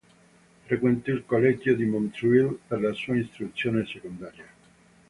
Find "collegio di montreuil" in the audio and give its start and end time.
1.27-2.57